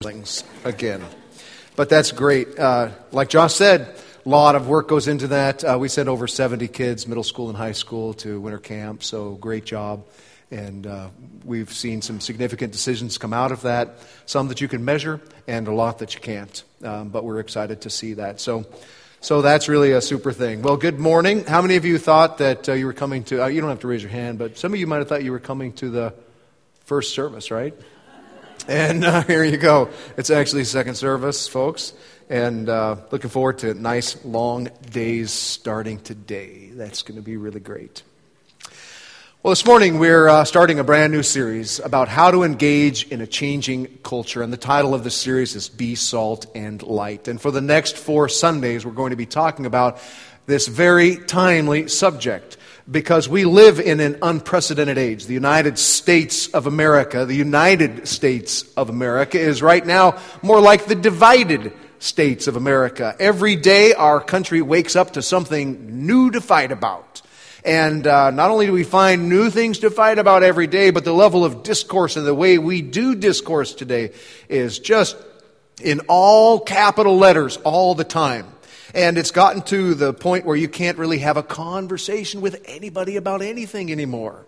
[0.00, 1.04] things again.
[1.74, 2.56] But that's great.
[2.56, 5.64] Uh, like Josh said, a lot of work goes into that.
[5.64, 9.32] Uh, we sent over 70 kids, middle school and high school, to winter camp, so
[9.32, 10.06] great job.
[10.52, 11.08] And uh,
[11.44, 15.66] we've seen some significant decisions come out of that, some that you can measure, and
[15.66, 16.62] a lot that you can't.
[16.84, 18.40] Um, but we're excited to see that.
[18.40, 18.66] So,
[19.20, 20.62] so that's really a super thing.
[20.62, 21.44] Well, good morning.
[21.44, 23.80] How many of you thought that uh, you were coming to, uh, you don't have
[23.80, 25.90] to raise your hand, but some of you might have thought you were coming to
[25.90, 26.14] the
[26.84, 27.74] first service, right?
[28.66, 29.90] And uh, here you go.
[30.16, 31.92] It's actually second service, folks.
[32.28, 36.70] And uh, looking forward to nice long days starting today.
[36.72, 38.02] That's going to be really great.
[39.42, 43.20] Well, this morning we're uh, starting a brand new series about how to engage in
[43.20, 44.42] a changing culture.
[44.42, 47.28] And the title of the series is Be Salt and Light.
[47.28, 50.00] And for the next four Sundays, we're going to be talking about
[50.44, 52.57] this very timely subject
[52.90, 55.26] because we live in an unprecedented age.
[55.26, 60.86] The United States of America, the United States of America, is right now more like
[60.86, 63.14] the divided states of America.
[63.18, 67.20] Every day, our country wakes up to something new to fight about.
[67.64, 71.04] And uh, not only do we find new things to fight about every day, but
[71.04, 74.12] the level of discourse and the way we do discourse today
[74.48, 75.16] is just
[75.82, 78.46] in all capital letters all the time.
[78.94, 83.16] And it's gotten to the point where you can't really have a conversation with anybody
[83.16, 84.46] about anything anymore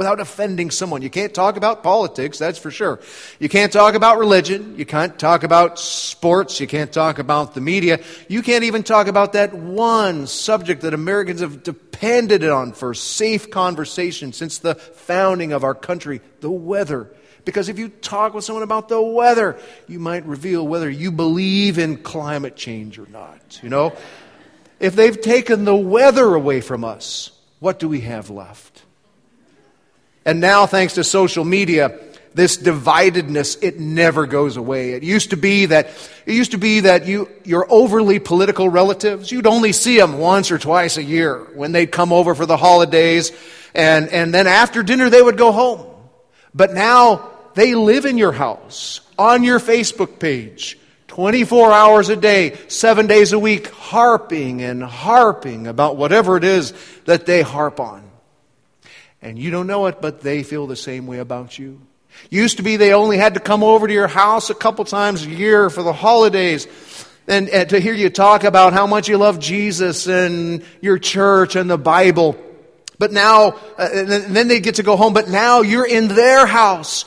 [0.00, 1.02] without offending someone.
[1.02, 3.00] You can't talk about politics, that's for sure.
[3.38, 4.78] You can't talk about religion.
[4.78, 6.58] You can't talk about sports.
[6.58, 8.00] You can't talk about the media.
[8.26, 13.50] You can't even talk about that one subject that Americans have depended on for safe
[13.50, 17.10] conversation since the founding of our country the weather.
[17.44, 21.78] Because if you talk with someone about the weather, you might reveal whether you believe
[21.78, 23.60] in climate change or not.
[23.62, 23.96] You know?
[24.78, 28.82] If they've taken the weather away from us, what do we have left?
[30.24, 31.98] And now, thanks to social media,
[32.34, 35.86] this dividedness it never goes away it used to be that
[36.26, 40.50] it used to be that you your overly political relatives you'd only see them once
[40.50, 43.32] or twice a year when they'd come over for the holidays
[43.74, 45.84] and and then after dinner they would go home
[46.54, 50.78] but now they live in your house, on your Facebook page,
[51.08, 56.72] 24 hours a day, seven days a week, harping and harping about whatever it is
[57.04, 58.08] that they harp on.
[59.22, 61.80] And you don't know it, but they feel the same way about you.
[62.30, 65.24] Used to be they only had to come over to your house a couple times
[65.24, 66.66] a year for the holidays
[67.26, 71.56] and, and to hear you talk about how much you love Jesus and your church
[71.56, 72.36] and the Bible.
[72.98, 76.44] But now, uh, and then they get to go home, but now you're in their
[76.44, 77.04] house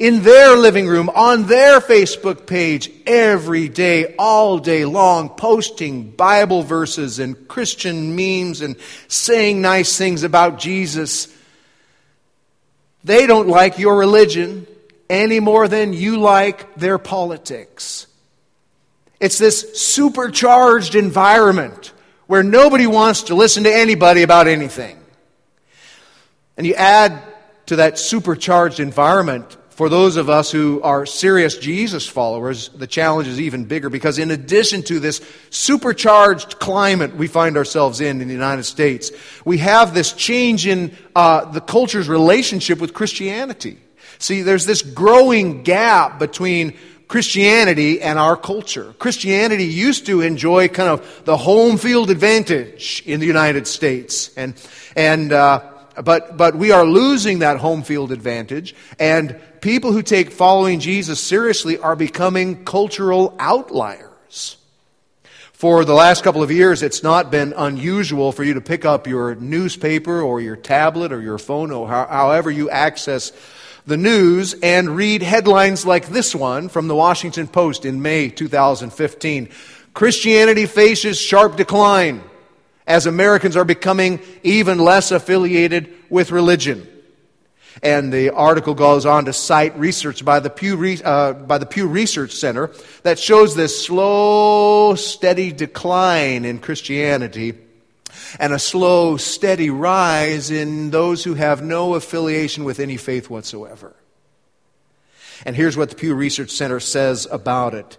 [0.00, 6.62] in their living room, on their Facebook page, every day, all day long, posting Bible
[6.62, 8.76] verses and Christian memes and
[9.08, 11.28] saying nice things about Jesus.
[13.04, 14.66] They don't like your religion
[15.10, 18.06] any more than you like their politics.
[19.20, 21.92] It's this supercharged environment
[22.26, 24.98] where nobody wants to listen to anybody about anything.
[26.56, 27.22] And you add
[27.66, 33.26] to that supercharged environment for those of us who are serious Jesus followers, the challenge
[33.26, 38.28] is even bigger because, in addition to this supercharged climate we find ourselves in in
[38.28, 39.10] the United States,
[39.42, 43.78] we have this change in uh, the culture's relationship with Christianity.
[44.18, 46.76] See, there's this growing gap between
[47.08, 48.94] Christianity and our culture.
[48.98, 54.30] Christianity used to enjoy kind of the home field advantage in the United States.
[54.36, 54.52] And,
[54.94, 55.62] and, uh,
[56.02, 61.20] but, but we are losing that home field advantage, and people who take following Jesus
[61.20, 64.56] seriously are becoming cultural outliers.
[65.52, 69.06] For the last couple of years, it's not been unusual for you to pick up
[69.06, 73.30] your newspaper or your tablet or your phone or however you access
[73.86, 79.50] the news and read headlines like this one from the Washington Post in May 2015.
[79.92, 82.22] Christianity faces sharp decline
[82.90, 86.86] as Americans are becoming even less affiliated with religion.
[87.84, 91.86] And the article goes on to cite research by the Pew, uh, by the Pew
[91.86, 92.72] Research Center
[93.04, 97.54] that shows this slow, steady decline in Christianity
[98.40, 103.94] and a slow, steady rise in those who have no affiliation with any faith whatsoever.
[105.46, 107.98] And here's what the Pew Research Center says about it.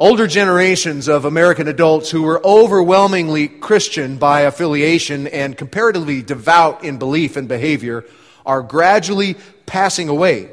[0.00, 6.98] Older generations of American adults who were overwhelmingly Christian by affiliation and comparatively devout in
[6.98, 8.04] belief and behavior
[8.46, 9.34] are gradually
[9.66, 10.50] passing away.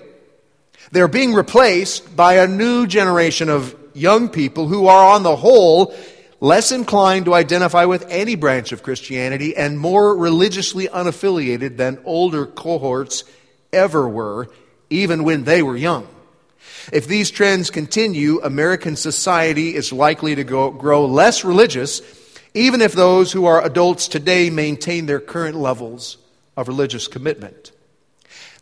[0.91, 5.93] They're being replaced by a new generation of young people who are, on the whole,
[6.39, 12.47] less inclined to identify with any branch of Christianity and more religiously unaffiliated than older
[12.47, 13.23] cohorts
[13.71, 14.49] ever were,
[14.89, 16.07] even when they were young.
[16.91, 22.01] If these trends continue, American society is likely to go, grow less religious,
[22.53, 26.17] even if those who are adults today maintain their current levels
[26.55, 27.71] of religious commitment.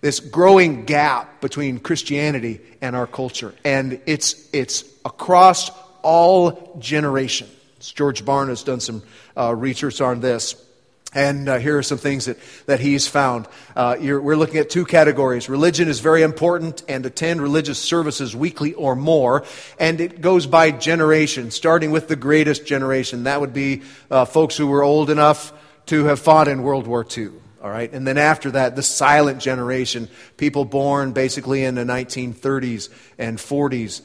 [0.02, 5.72] This growing gap between Christianity and our culture, and it's, it's across
[6.02, 7.52] all generations.
[7.80, 9.04] George Barna has done some
[9.38, 10.56] uh, research on this.
[11.16, 13.48] And uh, here are some things that, that he's found.
[13.76, 15.50] Uh, we're looking at two categories.
[15.50, 19.44] Religion is very important and attend religious services weekly or more.
[19.80, 23.24] And it goes by generation, starting with the greatest generation.
[23.24, 25.54] That would be uh, folks who were old enough
[25.88, 27.30] to have fought in World War II.
[27.62, 27.92] All right.
[27.94, 34.02] And then after that, the silent generation, people born basically in the 1930s and 40s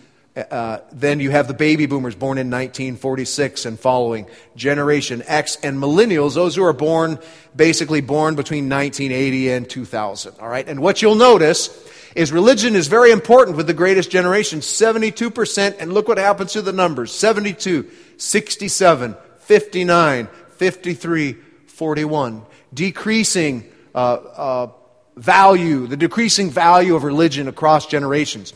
[0.51, 4.27] uh, then you have the baby boomers born in 1946 and following,
[4.57, 7.19] Generation X, and millennials, those who are born,
[7.57, 10.35] basically born between 1980 and 2000.
[10.41, 10.69] All right?
[10.69, 11.69] And what you'll notice
[12.15, 16.63] is religion is very important with the greatest generation 72%, and look what happens to
[16.63, 21.33] the numbers 72, 67, 59, 53,
[21.67, 22.43] 41.
[22.75, 24.71] Decreasing uh, uh,
[25.17, 28.53] value, the decreasing value of religion across generations.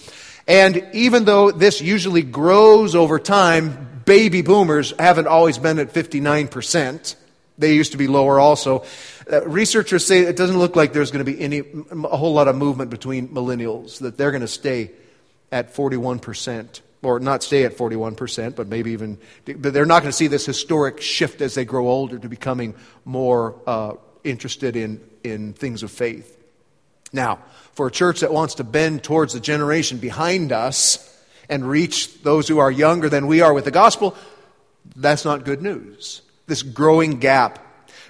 [0.46, 7.14] And even though this usually grows over time, baby boomers haven't always been at 59%.
[7.58, 8.84] They used to be lower also.
[9.30, 12.48] Uh, researchers say it doesn't look like there's going to be any, a whole lot
[12.48, 14.90] of movement between millennials, that they're going to stay
[15.52, 20.16] at 41%, or not stay at 41%, but maybe even, but they're not going to
[20.16, 22.74] see this historic shift as they grow older to becoming
[23.04, 26.41] more uh, interested in, in things of faith.
[27.12, 27.38] Now,
[27.72, 31.08] for a church that wants to bend towards the generation behind us
[31.48, 34.16] and reach those who are younger than we are with the gospel,
[34.96, 36.22] that's not good news.
[36.46, 37.58] This growing gap.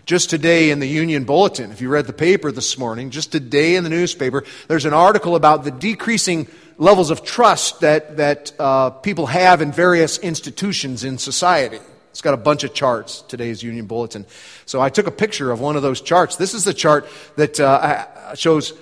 [0.04, 3.76] Just today in the Union Bulletin, if you read the paper this morning, just today
[3.76, 8.90] in the newspaper, there's an article about the decreasing levels of trust that, that uh,
[8.90, 11.78] people have in various institutions in society.
[12.10, 14.26] It's got a bunch of charts, today's Union Bulletin.
[14.66, 16.37] So I took a picture of one of those charts.
[16.37, 17.06] This is the chart
[17.37, 18.72] that uh, shows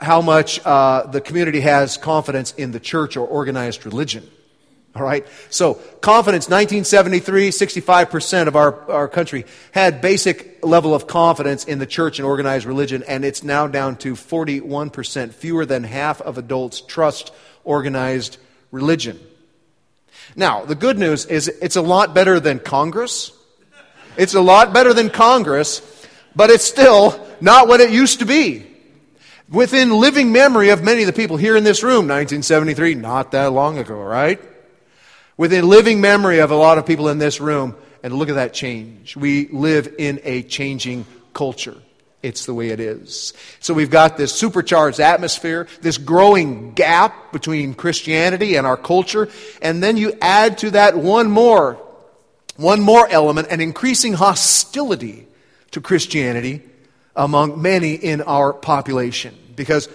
[0.00, 4.28] how much uh, the community has confidence in the church or organized religion.
[4.94, 5.26] All right?
[5.50, 11.86] So, confidence, 1973, 65% of our, our country had basic level of confidence in the
[11.86, 15.34] church and organized religion, and it's now down to 41%.
[15.34, 17.32] Fewer than half of adults trust
[17.62, 18.38] organized
[18.70, 19.20] religion.
[20.34, 23.32] Now, the good news is it's a lot better than Congress.
[24.16, 25.82] It's a lot better than Congress,
[26.34, 28.75] but it's still not what it used to be
[29.48, 33.52] within living memory of many of the people here in this room, 1973, not that
[33.52, 34.40] long ago, right?
[35.36, 38.54] Within living memory of a lot of people in this room, and look at that
[38.54, 39.16] change.
[39.16, 41.76] We live in a changing culture.
[42.22, 43.34] It's the way it is.
[43.60, 49.28] So we've got this supercharged atmosphere, this growing gap between Christianity and our culture,
[49.60, 51.80] and then you add to that one more,
[52.56, 55.26] one more element, an increasing hostility
[55.72, 56.62] to Christianity
[57.16, 59.88] among many in our population because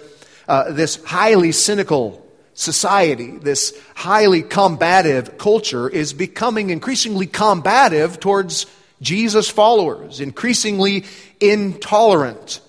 [0.48, 8.66] uh, this highly cynical society, this highly combative culture, is becoming increasingly combative towards
[9.00, 11.04] Jesus' followers, increasingly
[11.40, 12.60] intolerant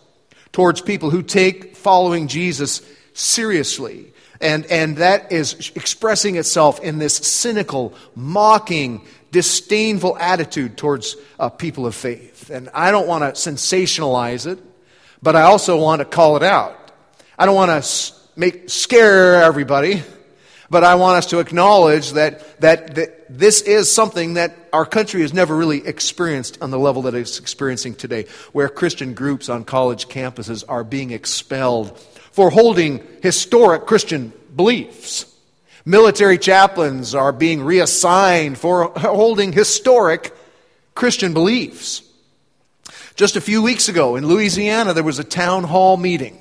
[0.52, 2.82] towards people who take following Jesus
[3.14, 4.14] seriously.
[4.40, 9.02] And, and that is expressing itself in this cynical, mocking,
[9.34, 12.52] disdainful attitude towards uh, people of faith.
[12.52, 14.60] And I don't want to sensationalize it,
[15.22, 16.78] but I also want to call it out.
[17.38, 20.04] I don't want to make scare everybody,
[20.70, 25.22] but I want us to acknowledge that, that, that this is something that our country
[25.22, 29.66] has never really experienced on the level that it's experiencing today, where Christian groups on
[29.66, 32.00] college campuses are being expelled
[32.32, 35.33] for holding historic Christian beliefs.
[35.86, 40.34] Military chaplains are being reassigned for holding historic
[40.96, 42.02] Christian beliefs.
[43.16, 46.40] Just a few weeks ago in Louisiana, there was a town hall meeting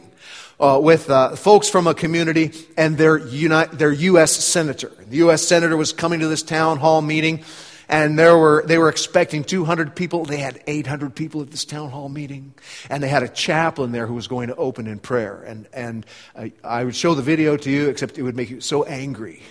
[0.61, 4.31] uh, with uh, folks from a community and their, uni- their U.S.
[4.31, 4.93] senator.
[5.09, 5.43] The U.S.
[5.43, 7.45] senator was coming to this town hall meeting,
[7.93, 10.25] and there were, they were expecting 200 people.
[10.25, 12.55] They had 800 people at this town hall meeting,
[12.89, 15.43] and they had a chaplain there who was going to open in prayer.
[15.43, 18.63] And, and uh, I would show the video to you, except it would make you
[18.63, 19.43] so angry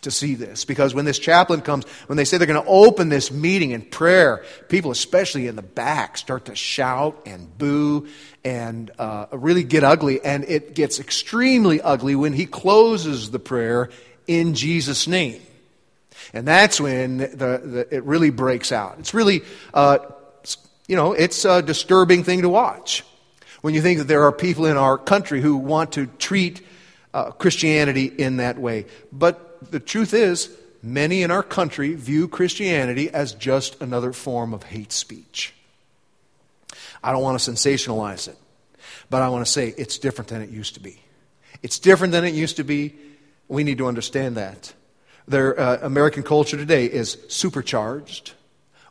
[0.00, 3.10] to see this because when this chaplain comes, when they say they're going to open
[3.10, 8.08] this meeting in prayer, people, especially in the back, start to shout and boo
[8.42, 10.24] and uh, really get ugly.
[10.24, 13.90] And it gets extremely ugly when he closes the prayer
[14.26, 15.42] in Jesus' name.
[16.32, 18.96] And that's when the, the, it really breaks out.
[18.98, 19.42] It's really,
[19.74, 19.98] uh,
[20.86, 23.04] you know, it's a disturbing thing to watch.
[23.60, 26.66] When you think that there are people in our country who want to treat
[27.12, 28.86] uh, Christianity in that way.
[29.12, 30.50] But the truth is,
[30.82, 35.52] many in our country view Christianity as just another form of hate speech.
[37.02, 38.36] I don't want to sensationalize it,
[39.08, 41.00] but I want to say it's different than it used to be.
[41.62, 42.94] It's different than it used to be.
[43.48, 44.72] We need to understand that.
[45.30, 48.32] Their uh, American culture today is supercharged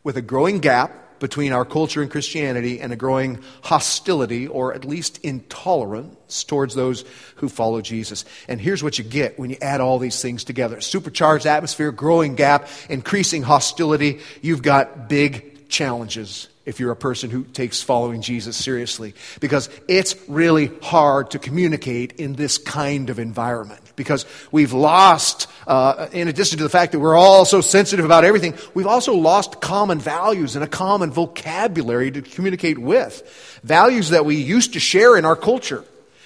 [0.05, 4.85] with a growing gap between our culture and Christianity and a growing hostility or at
[4.85, 7.03] least intolerance towards those
[7.35, 8.23] who follow Jesus.
[8.47, 12.35] And here's what you get when you add all these things together supercharged atmosphere, growing
[12.35, 14.21] gap, increasing hostility.
[14.41, 19.15] You've got big challenges if you're a person who takes following Jesus seriously.
[19.39, 23.81] Because it's really hard to communicate in this kind of environment.
[23.95, 28.23] Because we've lost, uh, in addition to the fact that we're all so sensitive about
[28.23, 33.59] everything, we've also lost common values and a common vocabulary to communicate with.
[33.63, 35.83] Values that we used to share in our culture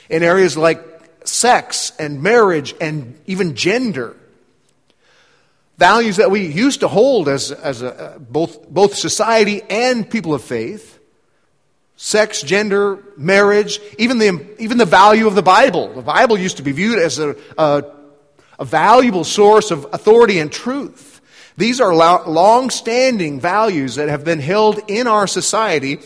[0.09, 0.83] in areas like
[1.25, 4.15] sex and marriage and even gender
[5.77, 10.43] values that we used to hold as, as a, both, both society and people of
[10.43, 10.99] faith
[11.95, 15.93] sex, gender, marriage, even the, even the value of the Bible.
[15.93, 17.83] The Bible used to be viewed as a, a,
[18.59, 21.21] a valuable source of authority and truth.
[21.55, 25.99] These are long standing values that have been held in our society,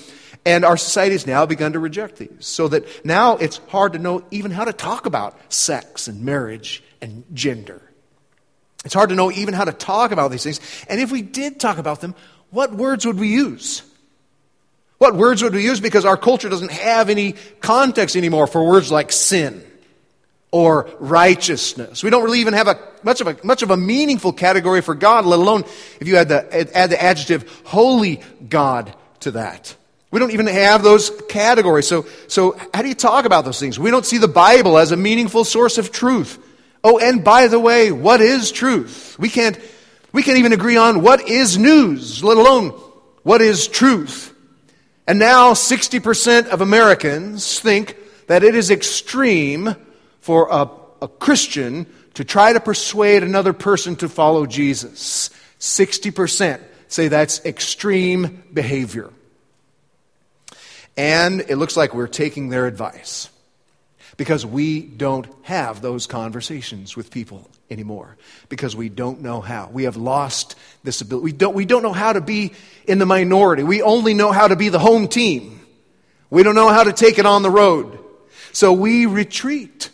[0.46, 2.46] and our society has now begun to reject these.
[2.46, 6.84] So that now it's hard to know even how to talk about sex and marriage
[7.02, 7.82] and gender.
[8.88, 10.62] It's hard to know even how to talk about these things.
[10.88, 12.16] And if we did talk about them,
[12.52, 13.82] what words would we use?
[14.98, 15.82] What words would we use?
[15.82, 19.62] Because our culture doesn't have any context anymore for words like sin
[20.52, 22.02] or righteousness.
[22.02, 24.96] We don't really even have a much of a much of a meaningful category for
[24.96, 25.66] God, let alone
[26.00, 29.76] if you add the add the adjective holy God to that.
[30.12, 31.90] We don't even have those categories.
[31.90, 33.78] So so how do you talk about those things?
[33.78, 36.42] We don't see the Bible as a meaningful source of truth.
[36.90, 39.18] Oh, and by the way, what is truth?
[39.20, 39.60] We can't,
[40.14, 42.70] we can't even agree on what is news, let alone
[43.24, 44.34] what is truth.
[45.06, 49.76] And now 60% of Americans think that it is extreme
[50.22, 50.70] for a,
[51.02, 55.30] a Christian to try to persuade another person to follow Jesus.
[55.60, 59.10] 60% say that's extreme behavior.
[60.96, 63.30] And it looks like we're taking their advice
[64.18, 68.18] because we don't have those conversations with people anymore
[68.50, 69.70] because we don't know how.
[69.72, 71.24] We have lost this ability.
[71.24, 72.54] We don't, we don't know how to be
[72.88, 73.64] in the minority.
[73.64, 75.62] We only know how to be the home team.
[76.30, 78.00] We don't know how to take it on the road.
[78.52, 79.92] So we retreat.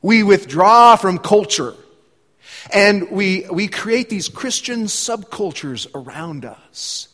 [0.00, 1.74] We withdraw from culture.
[2.72, 7.08] And we, we create these Christian subcultures around us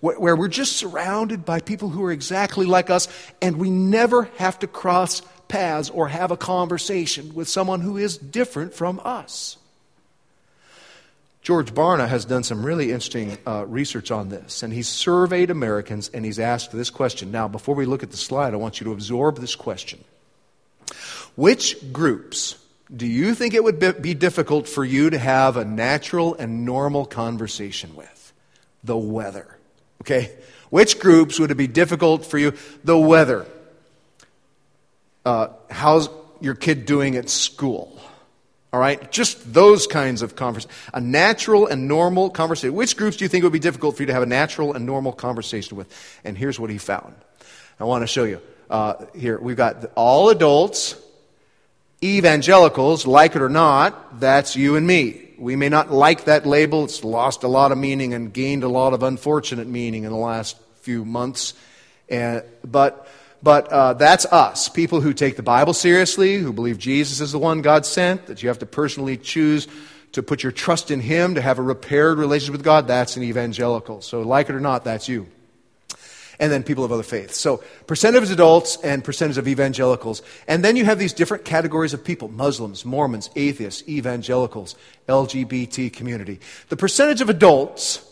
[0.00, 3.08] where, we're just surrounded by people who are exactly like us
[3.40, 8.18] and we never have to cross paths or have a conversation with someone who is
[8.18, 9.56] different from us.
[11.42, 16.10] George Barna has done some really interesting uh, research on this, and he's surveyed Americans
[16.12, 17.30] and he's asked this question.
[17.30, 20.02] Now, before we look at the slide, I want you to absorb this question.
[21.36, 22.56] Which groups
[22.94, 27.06] do you think it would be difficult for you to have a natural and normal
[27.06, 28.32] conversation with?
[28.82, 29.46] The weather.
[30.02, 30.32] Okay?
[30.70, 32.54] Which groups would it be difficult for you?
[32.82, 33.46] The weather
[35.26, 36.08] uh, how's
[36.40, 38.00] your kid doing at school?
[38.72, 39.10] All right?
[39.10, 40.72] Just those kinds of conversations.
[40.94, 42.74] A natural and normal conversation.
[42.74, 44.86] Which groups do you think would be difficult for you to have a natural and
[44.86, 45.92] normal conversation with?
[46.24, 47.14] And here's what he found.
[47.80, 48.40] I want to show you.
[48.70, 50.94] Uh, here, we've got all adults,
[52.04, 55.22] evangelicals, like it or not, that's you and me.
[55.38, 56.84] We may not like that label.
[56.84, 60.16] It's lost a lot of meaning and gained a lot of unfortunate meaning in the
[60.16, 61.54] last few months.
[62.08, 63.08] And, but
[63.42, 67.38] but uh, that's us, people who take the Bible seriously, who believe Jesus is the
[67.38, 69.68] one God sent, that you have to personally choose
[70.12, 72.86] to put your trust in Him, to have a repaired relationship with God.
[72.86, 74.00] That's an evangelical.
[74.00, 75.26] So, like it or not, that's you.
[76.38, 77.36] And then people of other faiths.
[77.38, 80.22] So, percentage of adults and percentage of evangelicals.
[80.48, 84.74] And then you have these different categories of people Muslims, Mormons, atheists, evangelicals,
[85.08, 86.40] LGBT community.
[86.68, 88.05] The percentage of adults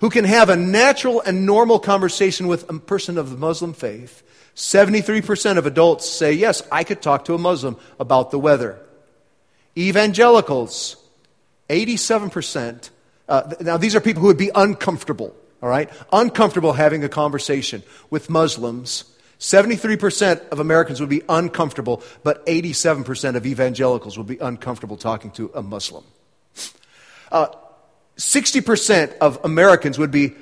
[0.00, 4.22] who can have a natural and normal conversation with a person of the Muslim faith,
[4.56, 8.80] 73% of adults say, Yes, I could talk to a Muslim about the weather.
[9.76, 10.96] Evangelicals,
[11.68, 12.90] 87%.
[13.28, 15.88] Uh, now, these are people who would be uncomfortable, all right?
[16.12, 19.04] Uncomfortable having a conversation with Muslims.
[19.38, 25.50] 73% of Americans would be uncomfortable, but 87% of evangelicals would be uncomfortable talking to
[25.54, 26.04] a Muslim.
[27.30, 27.46] Uh,
[28.20, 30.34] 60% of Americans would be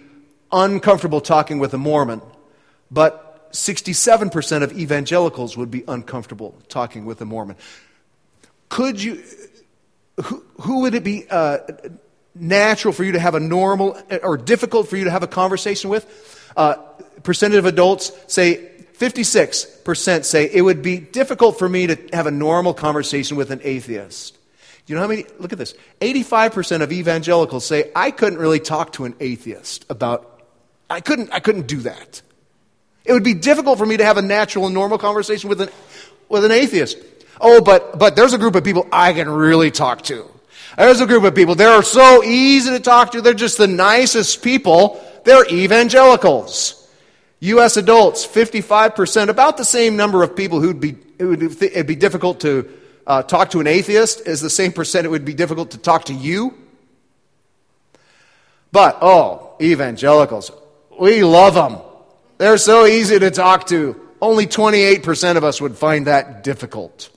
[0.51, 2.21] uncomfortable talking with a Mormon,
[2.91, 7.55] but 67% of evangelicals would be uncomfortable talking with a Mormon.
[8.69, 9.23] Could you,
[10.21, 11.59] who, who would it be uh,
[12.35, 15.89] natural for you to have a normal or difficult for you to have a conversation
[15.89, 16.51] with?
[16.57, 16.75] Uh,
[17.23, 22.33] percentage of adults say 56% say it would be difficult for me to have a
[22.33, 24.38] normal conversation with an atheist.
[24.89, 25.27] You know how many?
[25.39, 25.75] Look at this.
[26.01, 30.43] 85% of evangelicals say I couldn't really talk to an atheist about,
[30.89, 32.23] I couldn't, I couldn't do that.
[33.05, 35.69] It would be difficult for me to have a natural and normal conversation with an,
[36.31, 36.97] with an atheist.
[37.39, 40.27] Oh, but, but there's a group of people I can really talk to.
[40.79, 41.55] There's a group of people.
[41.55, 43.21] They're so easy to talk to.
[43.21, 45.05] They're just the nicest people.
[45.25, 46.89] They're evangelicals.
[47.41, 47.77] U.S.
[47.77, 52.41] adults, 55%, about the same number of people who'd be, it would it'd be difficult
[52.41, 52.69] to
[53.09, 56.05] uh, talk to an atheist is the same percent it would be difficult to talk
[56.05, 56.55] to you.
[58.71, 60.53] But, oh, evangelicals,
[61.01, 61.79] we love them.
[62.37, 63.99] They're so easy to talk to.
[64.21, 67.09] Only 28% of us would find that difficult.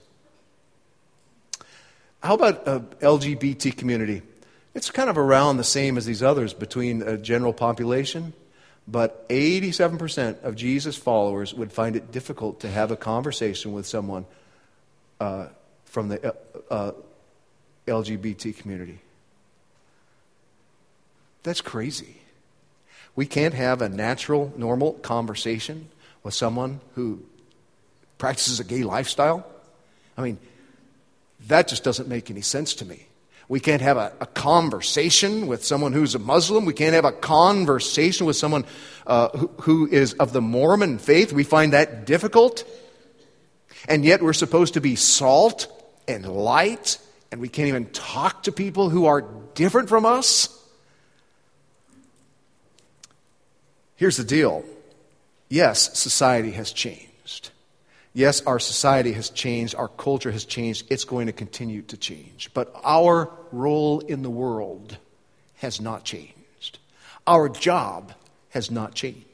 [2.23, 4.21] How about a LGBT community?
[4.73, 8.33] It's kind of around the same as these others between a general population,
[8.87, 14.25] but 87% of Jesus' followers would find it difficult to have a conversation with someone
[15.19, 15.47] uh,
[15.91, 16.33] from the uh,
[16.73, 16.91] uh
[17.87, 18.99] LGBT community.
[21.43, 22.17] That's crazy.
[23.15, 25.89] We can't have a natural, normal conversation
[26.23, 27.23] with someone who
[28.17, 29.45] practices a gay lifestyle.
[30.17, 30.37] I mean,
[31.47, 33.07] that just doesn't make any sense to me.
[33.49, 36.63] We can't have a, a conversation with someone who's a Muslim.
[36.63, 38.65] We can't have a conversation with someone
[39.05, 41.33] uh, who, who is of the Mormon faith.
[41.33, 42.63] We find that difficult.
[43.89, 45.67] And yet we're supposed to be salt
[46.07, 46.97] and light,
[47.31, 49.21] and we can't even talk to people who are
[49.53, 50.57] different from us.
[53.95, 54.65] Here's the deal
[55.49, 57.51] yes, society has changed.
[58.13, 62.49] Yes, our society has changed, our culture has changed, it's going to continue to change.
[62.53, 64.97] But our role in the world
[65.55, 66.79] has not changed.
[67.25, 68.11] Our job
[68.49, 69.25] has not changed.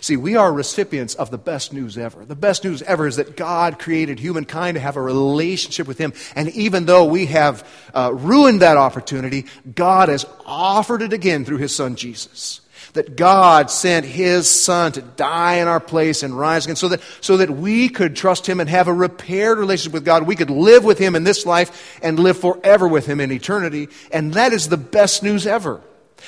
[0.00, 2.24] See, we are recipients of the best news ever.
[2.24, 6.12] The best news ever is that God created humankind to have a relationship with Him.
[6.34, 11.58] And even though we have uh, ruined that opportunity, God has offered it again through
[11.58, 12.60] His Son Jesus
[12.94, 17.00] that God sent His Son to die in our place and rise again so that,
[17.20, 20.26] so that we could trust Him and have a repaired relationship with God.
[20.26, 23.88] We could live with Him in this life and live forever with Him in eternity.
[24.12, 25.80] And that is the best news ever.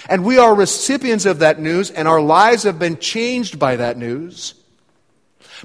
[0.09, 3.97] And we are recipients of that news, and our lives have been changed by that
[3.97, 4.55] news.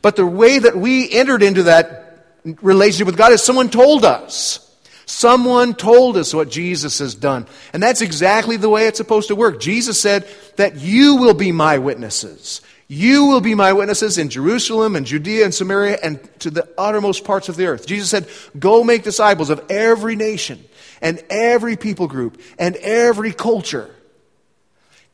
[0.02, 2.28] But the way that we entered into that
[2.62, 4.62] relationship with God is someone told us.
[5.06, 7.46] Someone told us what Jesus has done.
[7.74, 9.60] And that's exactly the way it's supposed to work.
[9.60, 12.62] Jesus said that you will be my witnesses.
[12.88, 17.24] You will be my witnesses in Jerusalem and Judea and Samaria and to the uttermost
[17.24, 17.88] parts of the earth.
[17.88, 20.64] Jesus said, Go make disciples of every nation
[21.02, 23.95] and every people group and every culture,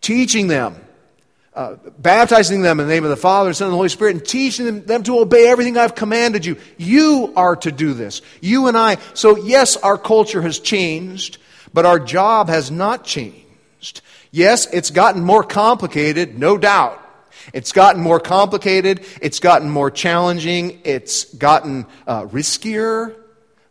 [0.01, 0.75] teaching them
[1.53, 4.25] uh, baptizing them in the name of the Father, Son, and the Holy Spirit, and
[4.25, 6.57] teaching them, them to obey everything I've commanded you.
[6.77, 8.21] You are to do this.
[8.39, 8.97] You and I.
[9.13, 11.39] So, yes, our culture has changed,
[11.73, 14.01] but our job has not changed.
[14.31, 16.99] Yes, it's gotten more complicated, no doubt.
[17.53, 23.15] It's gotten more complicated, it's gotten more challenging, it's gotten uh, riskier,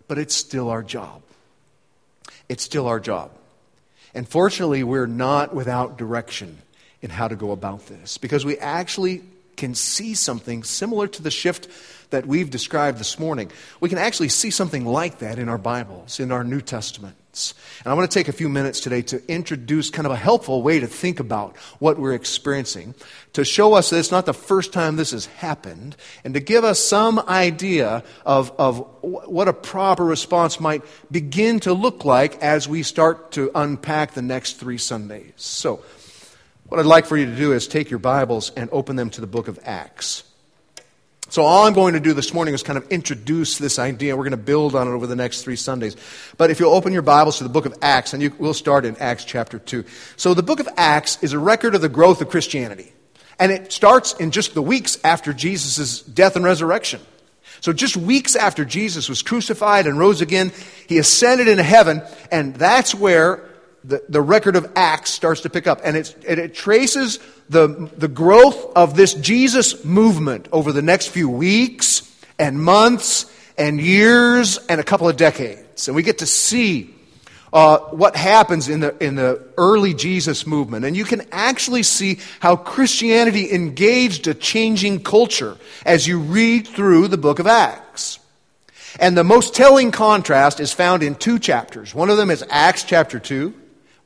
[0.09, 1.23] but it's still our job.
[2.49, 3.31] It's still our job.
[4.15, 6.59] And fortunately, we're not without direction
[7.03, 9.23] in how to go about this because we actually
[9.57, 11.69] can see something similar to the shift
[12.11, 13.51] that we've described this morning.
[13.81, 17.55] We can actually see something like that in our Bibles, in our New Testaments.
[17.85, 20.63] And I want to take a few minutes today to introduce kind of a helpful
[20.63, 22.95] way to think about what we're experiencing,
[23.35, 26.65] to show us that it's not the first time this has happened, and to give
[26.65, 32.69] us some idea of, of what a proper response might begin to look like as
[32.69, 35.33] we start to unpack the next three Sundays.
[35.37, 35.85] So,
[36.71, 39.21] what I'd like for you to do is take your Bibles and open them to
[39.21, 40.23] the book of Acts.
[41.29, 44.17] So, all I'm going to do this morning is kind of introduce this idea.
[44.17, 45.97] We're going to build on it over the next three Sundays.
[46.37, 48.85] But if you'll open your Bibles to the book of Acts, and you, we'll start
[48.85, 49.85] in Acts chapter 2.
[50.17, 52.93] So, the book of Acts is a record of the growth of Christianity.
[53.41, 57.01] And it starts in just the weeks after Jesus' death and resurrection.
[57.61, 60.53] So, just weeks after Jesus was crucified and rose again,
[60.87, 63.50] he ascended into heaven, and that's where
[63.85, 65.81] the, the record of Acts starts to pick up.
[65.85, 71.29] And, it, it traces the, the growth of this Jesus movement over the next few
[71.29, 72.03] weeks
[72.39, 75.89] and months and years and a couple of decades.
[75.89, 76.95] And we get to see
[77.53, 80.85] uh, what happens in the, in the early Jesus movement.
[80.85, 87.09] And you can actually see how Christianity engaged a changing culture as you read through
[87.09, 88.19] the book of Acts.
[88.99, 91.95] And the most telling contrast is found in two chapters.
[91.95, 93.55] One of them is Acts chapter 2.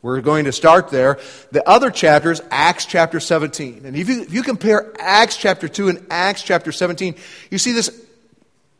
[0.04, 1.18] We're going to start there.
[1.50, 3.86] The other chapter is Acts chapter 17.
[3.86, 7.14] And if you, if you compare Acts chapter 2 and Acts chapter 17,
[7.50, 7.88] you see this,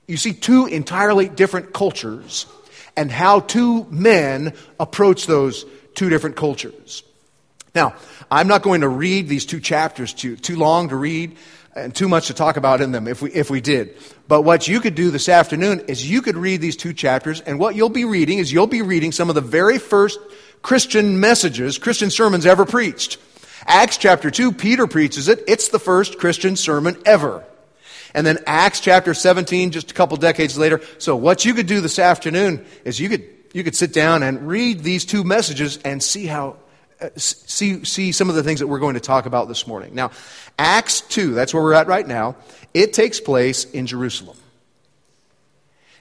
[0.07, 2.45] you see two entirely different cultures
[2.95, 7.03] and how two men approach those two different cultures.
[7.75, 7.95] Now,
[8.31, 11.39] I'm not going to read these two chapters to you, too long to read
[11.75, 13.97] and too much to talk about in them if we, if we did.
[14.29, 17.59] But what you could do this afternoon is you could read these two chapters, and
[17.59, 20.19] what you'll be reading is you'll be reading some of the very first
[20.65, 23.19] Christian messages, Christian sermons ever preached.
[23.67, 25.45] Acts chapter 2, Peter preaches it.
[25.47, 27.45] It's the first Christian sermon ever.
[28.15, 30.81] And then Acts chapter 17, just a couple decades later.
[30.97, 34.49] So what you could do this afternoon is you could, you could sit down and
[34.49, 36.57] read these two messages and see how,
[36.99, 39.95] uh, see, see some of the things that we're going to talk about this morning.
[39.95, 40.13] Now,
[40.59, 42.37] Acts 2, that's where we're at right now,
[42.73, 44.39] it takes place in Jerusalem.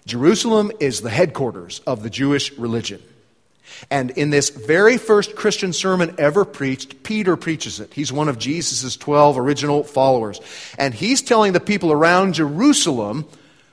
[0.06, 3.02] Jerusalem is the headquarters of the Jewish religion.
[3.89, 7.93] And in this very first Christian sermon ever preached, Peter preaches it.
[7.93, 10.39] He's one of Jesus' 12 original followers.
[10.78, 13.26] And he's telling the people around Jerusalem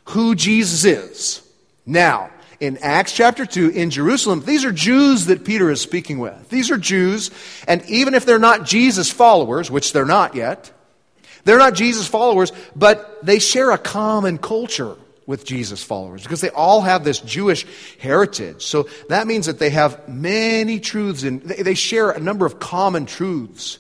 [0.07, 1.43] who Jesus is.
[1.87, 6.51] Now, in Acts chapter 2, in Jerusalem, these are Jews that Peter is speaking with.
[6.51, 7.31] These are Jews,
[7.67, 10.71] and even if they're not Jesus followers, which they're not yet,
[11.45, 14.95] they're not Jesus followers, but they share a common culture
[15.31, 17.65] with Jesus followers because they all have this Jewish
[18.01, 18.67] heritage.
[18.67, 23.07] So that means that they have many truths and they share a number of common
[23.07, 23.79] truths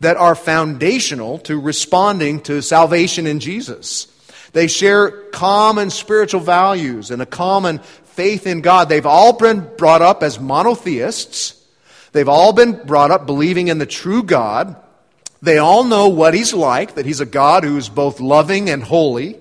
[0.00, 4.08] that are foundational to responding to salvation in Jesus.
[4.52, 8.88] They share common spiritual values and a common faith in God.
[8.88, 11.54] They've all been brought up as monotheists.
[12.10, 14.74] They've all been brought up believing in the true God.
[15.40, 18.82] They all know what He's like, that He's a God who is both loving and
[18.82, 19.38] holy.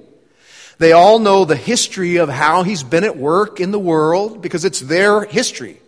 [0.77, 4.65] They all know the history of how he's been at work in the world because
[4.65, 5.79] it's their history.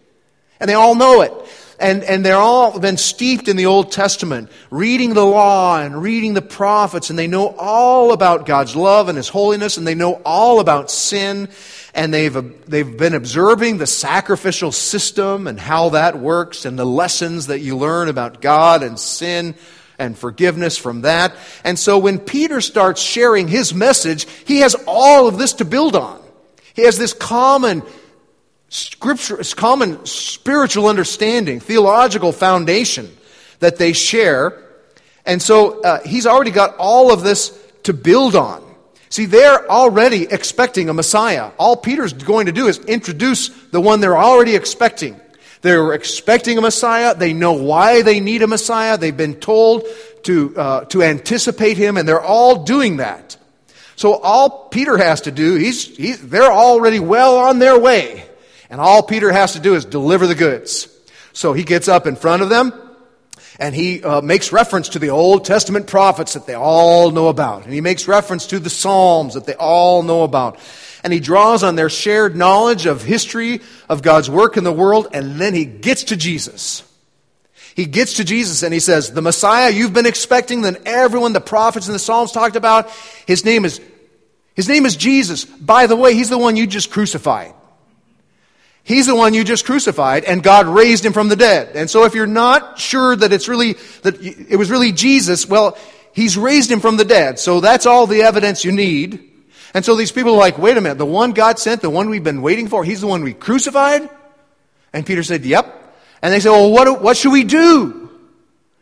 [0.59, 1.33] And they all know it.
[1.77, 6.33] And, and they're all been steeped in the Old Testament, reading the law and reading
[6.33, 10.21] the prophets, and they know all about God's love and His holiness, and they know
[10.23, 11.49] all about sin,
[11.93, 17.47] and they've, they've been observing the sacrificial system and how that works, and the lessons
[17.47, 19.53] that you learn about God and sin
[19.97, 21.35] and forgiveness from that.
[21.63, 25.95] And so when Peter starts sharing his message, he has all of this to build
[25.95, 26.21] on.
[26.73, 27.83] He has this common
[28.69, 33.15] scripture, common spiritual understanding, theological foundation
[33.59, 34.61] that they share.
[35.25, 38.63] And so uh, he's already got all of this to build on.
[39.09, 41.51] See, they're already expecting a Messiah.
[41.57, 45.19] All Peter's going to do is introduce the one they're already expecting.
[45.65, 47.15] They're expecting a Messiah.
[47.15, 48.99] They know why they need a Messiah.
[48.99, 49.87] They've been told
[50.25, 53.35] to, uh, to anticipate him, and they're all doing that.
[53.95, 58.25] So all Peter has to do, he's, they're already well on their way.
[58.69, 60.87] And all Peter has to do is deliver the goods.
[61.33, 62.71] So he gets up in front of them,
[63.57, 67.63] and he uh, makes reference to the Old Testament prophets that they all know about.
[67.63, 70.59] And he makes reference to the Psalms that they all know about
[71.05, 75.07] and he draws on their shared knowledge of history of God's work in the world,
[75.13, 76.81] and then he gets to Jesus.
[77.75, 81.41] He gets to Jesus and he says, The Messiah you've been expecting, then everyone, the
[81.41, 82.89] prophets and the Psalms talked about,
[83.27, 83.79] his name is,
[84.55, 85.45] his name is Jesus.
[85.45, 87.53] By the way, he's the one you just crucified.
[88.81, 91.75] He's the one you just crucified, and God raised him from the dead.
[91.75, 95.77] And so if you're not sure that it's really, that it was really Jesus, well,
[96.13, 97.37] he's raised him from the dead.
[97.37, 99.33] So that's all the evidence you need.
[99.75, 102.09] And so these people are like, wait a minute, the one God sent, the one
[102.09, 104.09] we've been waiting for, he's the one we crucified?
[104.93, 105.93] And Peter said, yep.
[106.21, 108.09] And they said, well, what, what should we do?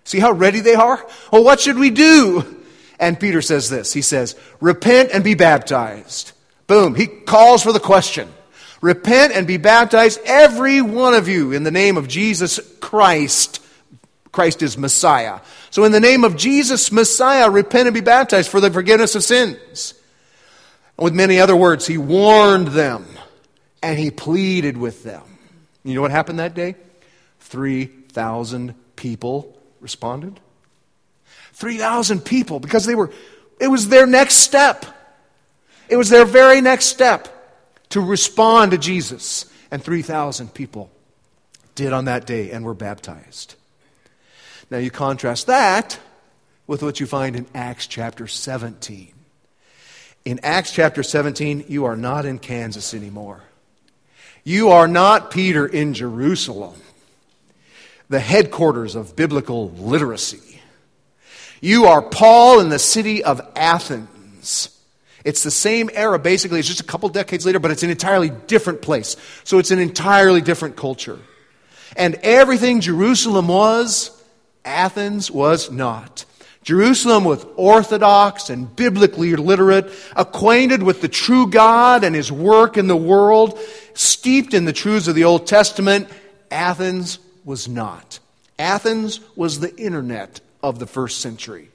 [0.03, 1.03] See how ready they are?
[1.31, 2.63] Well, what should we do?
[2.99, 3.91] And Peter says this.
[3.91, 6.31] He says, repent and be baptized.
[6.67, 6.93] Boom.
[6.93, 8.31] He calls for the question.
[8.79, 13.65] Repent and be baptized, every one of you, in the name of Jesus Christ.
[14.31, 15.39] Christ is Messiah.
[15.71, 19.23] So in the name of Jesus Messiah, repent and be baptized for the forgiveness of
[19.23, 19.95] sins.
[20.97, 23.05] With many other words, he warned them
[23.81, 25.23] and he pleaded with them.
[25.83, 26.75] You know what happened that day?
[27.39, 30.39] 3,000 people responded.
[31.53, 33.11] 3,000 people because they were,
[33.59, 34.85] it was their next step.
[35.89, 37.27] It was their very next step
[37.89, 39.45] to respond to Jesus.
[39.69, 40.91] And 3,000 people
[41.75, 43.55] did on that day and were baptized.
[44.69, 45.99] Now you contrast that
[46.67, 49.12] with what you find in Acts chapter 17.
[50.25, 53.43] In Acts chapter 17, you are not in Kansas anymore.
[54.45, 56.79] You are not Peter in Jerusalem,
[58.09, 60.61] the headquarters of biblical literacy.
[61.61, 64.69] You are Paul in the city of Athens,
[65.23, 66.59] It's the same era, basically.
[66.59, 69.15] It's just a couple decades later, but it's an entirely different place.
[69.45, 71.19] So it's an entirely different culture.
[71.95, 74.11] And everything Jerusalem was,
[74.65, 76.25] Athens was not.
[76.63, 82.87] Jerusalem was orthodox and biblically literate, acquainted with the true God and his work in
[82.87, 83.59] the world,
[83.93, 86.09] steeped in the truths of the Old Testament.
[86.49, 88.19] Athens was not.
[88.57, 91.69] Athens was the internet of the first century.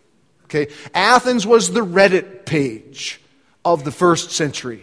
[0.45, 0.73] Okay?
[0.95, 3.21] Athens was the Reddit page
[3.65, 4.83] of the first century.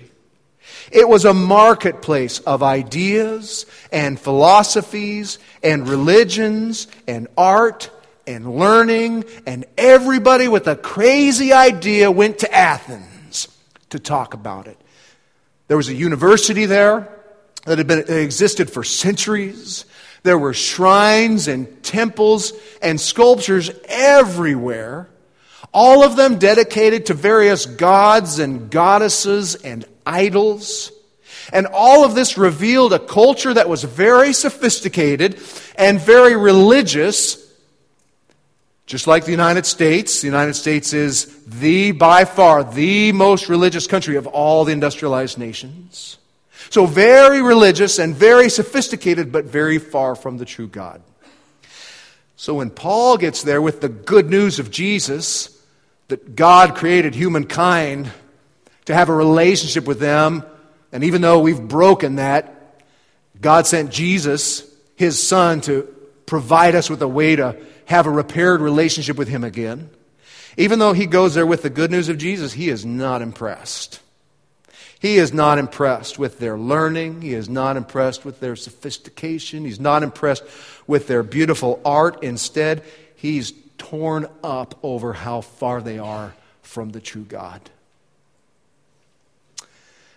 [0.92, 7.90] It was a marketplace of ideas and philosophies and religions and art
[8.28, 13.48] and learning, and everybody with a crazy idea went to Athens
[13.90, 14.78] to talk about it.
[15.68, 17.10] There was a university there
[17.66, 19.86] that had been existed for centuries.
[20.24, 25.10] There were shrines and temples and sculptures everywhere,
[25.74, 30.92] all of them dedicated to various gods and goddesses and idols.
[31.52, 35.40] And all of this revealed a culture that was very sophisticated
[35.78, 37.45] and very religious,
[38.86, 40.22] just like the United States.
[40.22, 45.38] The United States is the, by far, the most religious country of all the industrialized
[45.38, 46.18] nations.
[46.70, 51.02] So, very religious and very sophisticated, but very far from the true God.
[52.36, 55.52] So, when Paul gets there with the good news of Jesus,
[56.08, 58.12] that God created humankind
[58.86, 60.44] to have a relationship with them,
[60.92, 62.84] and even though we've broken that,
[63.42, 64.64] God sent Jesus,
[64.96, 65.84] his son, to
[66.26, 69.90] provide us with a way to have a repaired relationship with him again.
[70.58, 74.00] Even though he goes there with the good news of Jesus, he is not impressed.
[75.00, 77.22] He is not impressed with their learning.
[77.22, 79.66] He is not impressed with their sophistication.
[79.66, 80.44] He's not impressed
[80.88, 82.24] with their beautiful art.
[82.24, 82.84] Instead,
[83.16, 87.62] he's torn up over how far they are from the true God.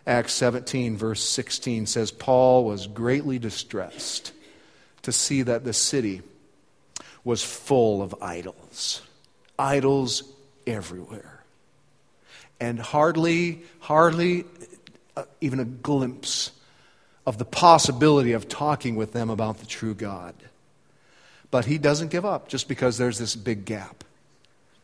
[0.06, 4.32] Acts 17, verse 16 says Paul was greatly distressed
[5.02, 6.22] to see that the city
[7.24, 9.02] was full of idols.
[9.58, 10.22] Idols
[10.66, 11.42] everywhere.
[12.60, 14.44] And hardly, hardly
[15.16, 16.52] uh, even a glimpse
[17.26, 20.34] of the possibility of talking with them about the true God.
[21.50, 24.04] But he doesn't give up just because there's this big gap.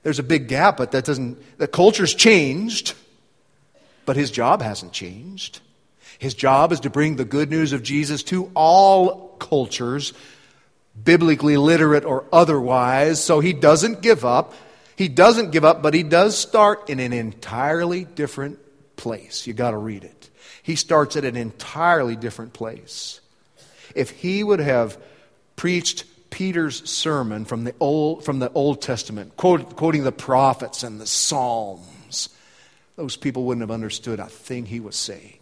[0.02, 2.94] There's a big gap, but that doesn't, the culture's changed,
[4.04, 5.60] but his job hasn't changed.
[6.18, 10.12] His job is to bring the good news of Jesus to all cultures,
[11.02, 14.54] biblically literate or otherwise, so he doesn't give up.
[14.96, 18.58] He doesn't give up, but he does start in an entirely different
[18.96, 19.46] place.
[19.46, 20.30] You got to read it.
[20.62, 23.20] He starts at an entirely different place.
[23.94, 24.96] If he would have
[25.56, 31.00] preached Peter's sermon from the Old, from the Old Testament, quote, quoting the prophets and
[31.00, 32.28] the Psalms,
[32.96, 35.38] those people wouldn't have understood a thing he was saying.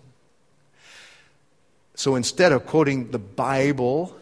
[1.95, 4.17] So instead of quoting the Bible,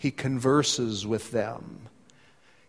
[0.00, 1.86] he converses with them.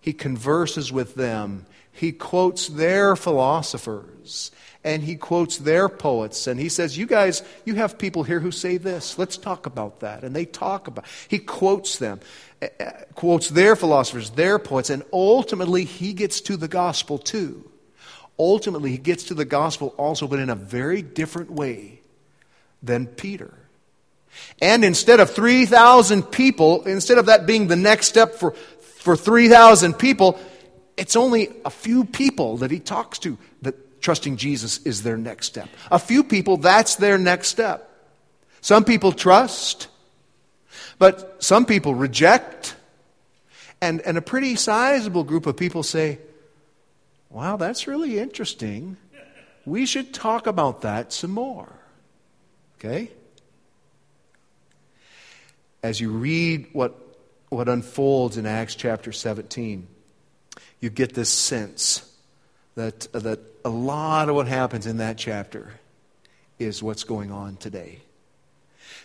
[0.02, 1.66] He converses with them.
[1.94, 4.52] He quotes their philosophers
[4.84, 8.52] and he quotes their poets and he says you guys you have people here who
[8.52, 12.20] say this let's talk about that and they talk about he quotes them
[12.62, 12.68] uh,
[13.16, 17.70] quotes their philosophers their poets and ultimately he gets to the gospel too
[18.40, 22.02] ultimately he gets to the gospel also but in a very different way
[22.82, 23.61] than peter
[24.62, 29.94] and instead of 3000 people instead of that being the next step for for 3000
[29.94, 30.40] people
[30.98, 35.48] it's only a few people that he talks to that trusting Jesus is their next
[35.48, 35.70] step.
[35.92, 37.88] A few people, that's their next step.
[38.60, 39.88] Some people trust,
[41.00, 42.76] but some people reject.
[43.82, 46.20] And, and a pretty sizable group of people say,
[47.30, 48.98] Wow, that's really interesting.
[49.66, 51.72] We should talk about that some more.
[52.76, 53.10] Okay?
[55.84, 56.96] As you read what,
[57.50, 59.88] what unfolds in Acts chapter 17,
[60.80, 62.08] you get this sense
[62.76, 65.74] that, that a lot of what happens in that chapter
[66.60, 68.00] is what's going on today.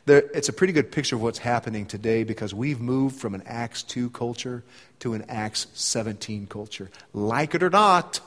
[0.04, 3.42] There, it's a pretty good picture of what's happening today because we've moved from an
[3.46, 4.62] Acts 2 culture
[5.00, 6.90] to an Acts 17 culture.
[7.12, 8.20] Like it or not,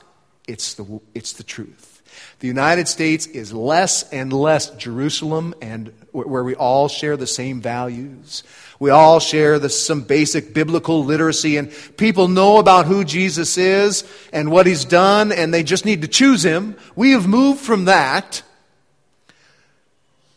[0.48, 1.99] it's the, it's the truth.
[2.40, 7.62] The United States is less and less Jerusalem and where we all share the same
[7.62, 8.44] values.
[8.80, 14.06] We all share the, some basic biblical literacy and people know about who Jesus is
[14.32, 16.78] and what he's done and they just need to choose him.
[16.96, 18.42] We have moved from that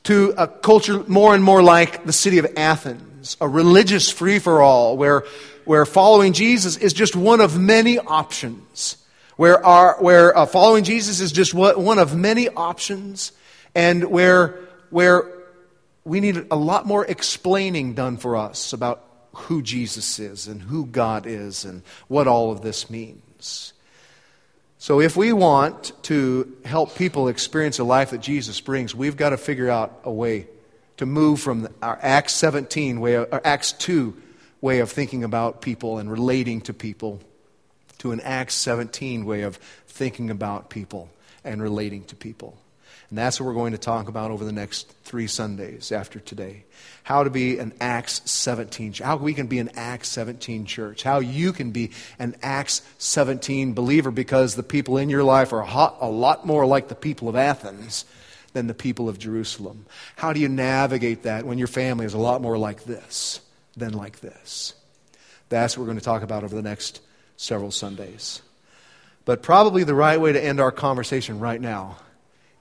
[0.04, 4.60] to a culture more and more like the city of Athens, a religious free for
[4.60, 5.24] all where,
[5.64, 8.96] where following Jesus is just one of many options
[9.42, 13.32] where, our, where uh, following Jesus is just one of many options,
[13.74, 14.56] and where,
[14.90, 15.28] where
[16.04, 20.86] we need a lot more explaining done for us about who Jesus is and who
[20.86, 23.72] God is and what all of this means.
[24.78, 29.30] So, if we want to help people experience a life that Jesus brings, we've got
[29.30, 30.46] to figure out a way
[30.98, 34.16] to move from our Acts 17 way, or Acts 2
[34.60, 37.20] way of thinking about people and relating to people
[38.02, 41.08] to an Acts 17 way of thinking about people
[41.44, 42.58] and relating to people.
[43.08, 46.64] And that's what we're going to talk about over the next three Sundays after today.
[47.04, 51.04] How to be an Acts 17, how we can be an Acts 17 church.
[51.04, 55.60] How you can be an Acts 17 believer because the people in your life are
[55.60, 58.04] a lot more like the people of Athens
[58.52, 59.86] than the people of Jerusalem.
[60.16, 63.40] How do you navigate that when your family is a lot more like this
[63.76, 64.74] than like this?
[65.50, 67.00] That's what we're going to talk about over the next
[67.36, 68.42] several Sundays.
[69.24, 71.96] But probably the right way to end our conversation right now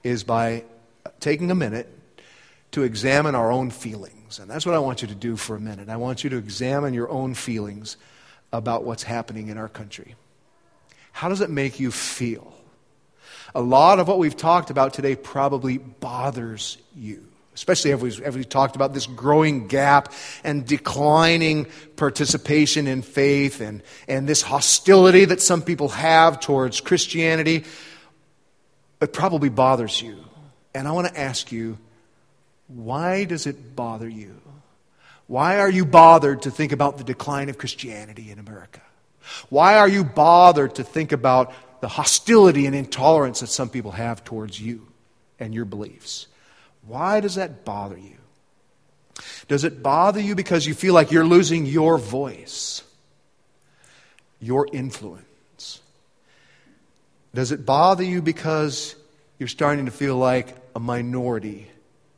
[0.02, 0.64] is by
[1.20, 1.88] taking a minute
[2.72, 4.38] to examine our own feelings.
[4.38, 5.88] And that's what I want you to do for a minute.
[5.88, 7.96] I want you to examine your own feelings
[8.52, 10.14] about what's happening in our country.
[11.12, 12.54] How does it make you feel?
[13.54, 18.76] A lot of what we've talked about today probably bothers you, especially as we've, talked
[18.76, 20.12] about this growing gap
[20.42, 27.64] and declining participation in faith and, and this hostility that some people have towards Christianity
[29.02, 30.16] it probably bothers you.
[30.74, 31.76] And I want to ask you,
[32.68, 34.40] why does it bother you?
[35.26, 38.80] Why are you bothered to think about the decline of Christianity in America?
[39.48, 44.24] Why are you bothered to think about the hostility and intolerance that some people have
[44.24, 44.86] towards you
[45.38, 46.28] and your beliefs?
[46.86, 48.16] Why does that bother you?
[49.48, 52.82] Does it bother you because you feel like you're losing your voice,
[54.40, 55.80] your influence?
[57.34, 58.94] Does it bother you because
[59.38, 61.68] you're starting to feel like a minority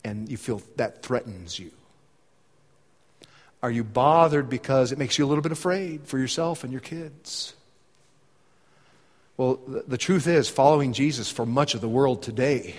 [0.05, 1.71] and you feel that threatens you?
[3.63, 6.83] Are you bothered because it makes you a little bit afraid for yourself and your
[6.83, 7.55] kids?
[9.37, 12.77] Well, the truth is, following Jesus for much of the world today,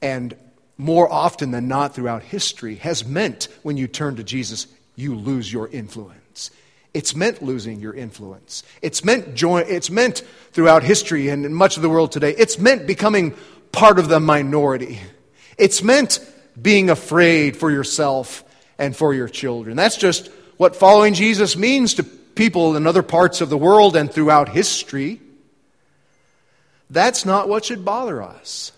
[0.00, 0.34] and
[0.78, 5.52] more often than not throughout history, has meant when you turn to Jesus, you lose
[5.52, 6.50] your influence.
[6.94, 8.62] It's meant losing your influence.
[8.80, 12.34] It's meant it's meant throughout history and in much of the world today.
[12.38, 13.34] It's meant becoming
[13.72, 15.00] part of the minority.
[15.58, 16.20] It's meant
[16.60, 18.44] being afraid for yourself
[18.78, 19.76] and for your children.
[19.76, 24.10] That's just what following Jesus means to people in other parts of the world and
[24.10, 25.20] throughout history.
[26.90, 28.72] That's not what should bother us.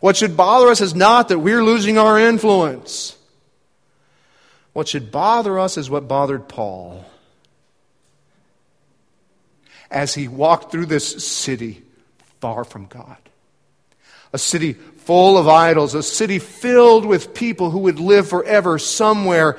[0.00, 3.16] What should bother us is not that we're losing our influence.
[4.72, 7.04] What should bother us is what bothered Paul.
[9.90, 11.82] As he walked through this city
[12.40, 13.16] far from God,
[14.32, 19.58] a city full of idols, a city filled with people who would live forever somewhere,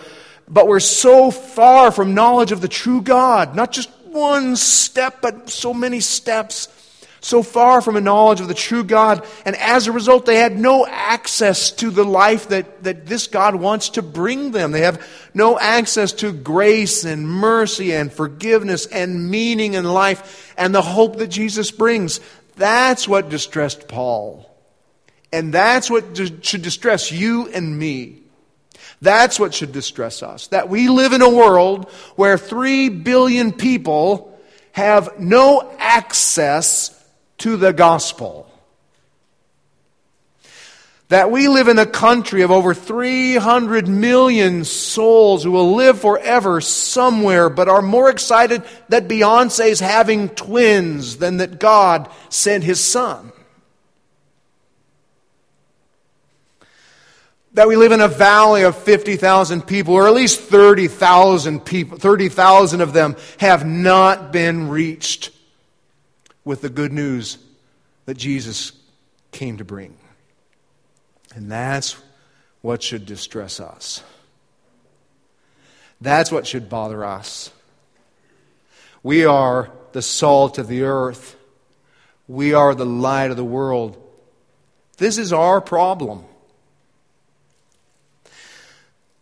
[0.49, 5.49] but were so far from knowledge of the true God, not just one step, but
[5.49, 6.67] so many steps
[7.25, 10.59] so far from a knowledge of the true God, and as a result, they had
[10.59, 14.71] no access to the life that, that this God wants to bring them.
[14.71, 20.73] They have no access to grace and mercy and forgiveness and meaning in life and
[20.73, 22.19] the hope that Jesus brings.
[22.57, 24.47] That's what distressed Paul.
[25.33, 28.19] And that's what should distress you and me.
[29.01, 30.45] That's what should distress us.
[30.49, 34.39] That we live in a world where three billion people
[34.73, 36.94] have no access
[37.39, 38.49] to the gospel.
[41.09, 46.61] That we live in a country of over 300 million souls who will live forever
[46.61, 52.79] somewhere, but are more excited that Beyonce is having twins than that God sent his
[52.79, 53.31] son.
[57.55, 62.81] that we live in a valley of 50,000 people, or at least 30,000 people, 30,000
[62.81, 65.31] of them have not been reached
[66.45, 67.37] with the good news
[68.05, 68.71] that Jesus
[69.31, 69.97] came to bring.
[71.35, 71.97] And that's
[72.61, 74.03] what should distress us.
[75.99, 77.51] That's what should bother us.
[79.03, 81.35] We are the salt of the earth.
[82.27, 84.01] We are the light of the world.
[84.97, 86.23] This is our problem.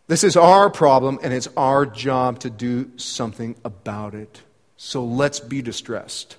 [0.06, 4.42] This is our problem, and it's our job to do something about it.
[4.76, 6.36] So let's be distressed.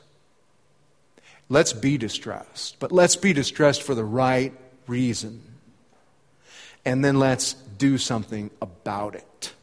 [1.48, 4.54] Let's be distressed, but let's be distressed for the right
[4.88, 5.42] reason.
[6.84, 9.54] And then let's do something about it.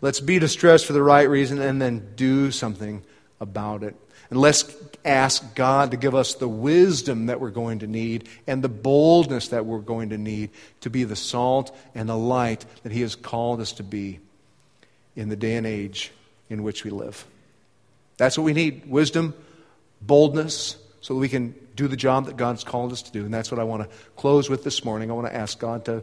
[0.00, 3.02] Let's be distressed for the right reason and then do something
[3.40, 3.96] about it.
[4.30, 8.62] And let's ask God to give us the wisdom that we're going to need and
[8.62, 10.50] the boldness that we're going to need
[10.82, 14.20] to be the salt and the light that He has called us to be
[15.16, 16.12] in the day and age
[16.50, 17.24] in which we live.
[18.18, 19.34] That's what we need wisdom,
[20.00, 23.24] boldness, so we can do the job that God's called us to do.
[23.24, 25.10] And that's what I want to close with this morning.
[25.10, 26.02] I want to ask God to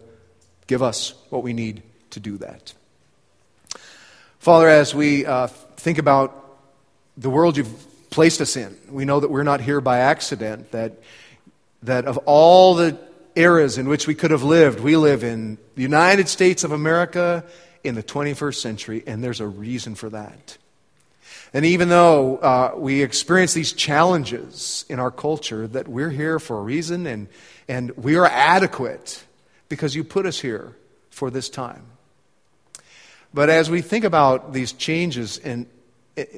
[0.68, 2.74] give us what we need to do that.
[4.40, 6.42] Father, as we uh, think about
[7.18, 7.86] the world you've
[8.16, 8.78] placed us in.
[8.90, 10.94] We know that we're not here by accident, that,
[11.84, 12.98] that of all the
[13.36, 17.44] eras in which we could have lived, we live in the United States of America
[17.84, 20.58] in the 21st century, and there's a reason for that.
[21.56, 26.60] And even though uh, we experience these challenges in our culture, that we're here for
[26.60, 27.30] a reason and,
[27.70, 29.24] and we are adequate
[29.70, 30.76] because you put us here
[31.12, 31.86] for this time.
[33.34, 35.66] But as we think about these changes and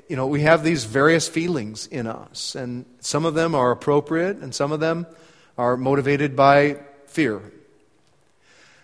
[0.07, 4.38] you know, we have these various feelings in us, and some of them are appropriate,
[4.38, 5.07] and some of them
[5.57, 7.41] are motivated by fear.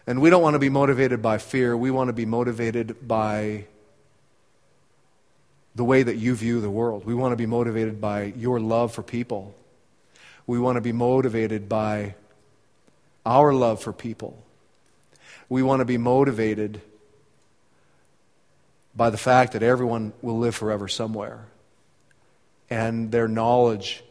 [0.08, 1.78] And we don't want to be motivated by fear.
[1.78, 3.66] We want to be motivated by
[5.76, 7.06] the way that you view the world.
[7.06, 9.56] We want to be motivated by your love for people.
[10.46, 12.16] We want to be motivated by
[13.26, 14.44] our love for people.
[15.50, 16.82] We want to be motivated
[18.96, 21.46] by the fact that everyone will live forever somewhere.
[22.70, 24.04] And their knowledge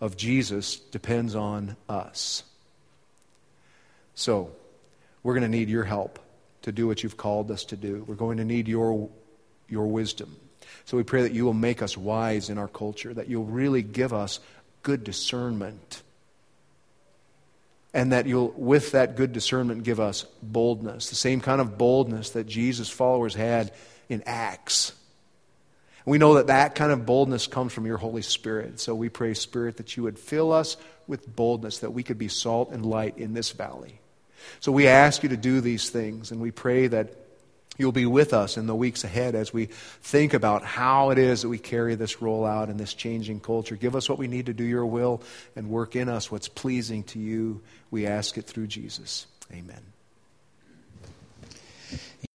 [0.00, 2.42] of Jesus depends on us.
[4.14, 4.50] So,
[5.22, 6.18] we're going to need your help
[6.62, 8.04] to do what you've called us to do.
[8.06, 9.08] We're going to need your,
[9.68, 10.36] your wisdom.
[10.84, 13.82] So, we pray that you will make us wise in our culture, that you'll really
[13.82, 14.40] give us
[14.82, 16.02] good discernment.
[17.94, 22.30] And that you'll, with that good discernment, give us boldness, the same kind of boldness
[22.30, 23.72] that Jesus' followers had
[24.08, 24.92] in Acts.
[26.04, 28.80] We know that that kind of boldness comes from your Holy Spirit.
[28.80, 32.28] So we pray, Spirit, that you would fill us with boldness, that we could be
[32.28, 34.00] salt and light in this valley.
[34.60, 37.14] So we ask you to do these things, and we pray that
[37.78, 41.42] you'll be with us in the weeks ahead as we think about how it is
[41.42, 43.76] that we carry this role out in this changing culture.
[43.76, 45.22] Give us what we need to do your will
[45.56, 47.62] and work in us what's pleasing to you.
[47.90, 49.26] We ask it through Jesus.
[49.52, 49.97] Amen.